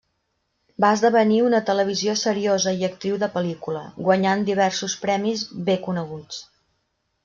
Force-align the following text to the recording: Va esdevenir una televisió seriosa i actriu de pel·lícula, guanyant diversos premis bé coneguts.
Va 0.85 0.89
esdevenir 0.95 1.37
una 1.49 1.59
televisió 1.67 2.17
seriosa 2.23 2.75
i 2.81 2.87
actriu 2.89 3.21
de 3.27 3.31
pel·lícula, 3.37 3.85
guanyant 4.09 4.45
diversos 4.51 5.01
premis 5.07 5.49
bé 5.71 5.81
coneguts. 5.89 6.47